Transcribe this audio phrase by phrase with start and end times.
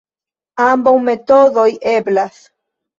[0.65, 2.45] Ambaŭ metodoj eblas.